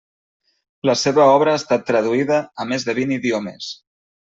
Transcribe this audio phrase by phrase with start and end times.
[0.89, 3.71] La seva obra ha estat traduïda a més de vint idiomes.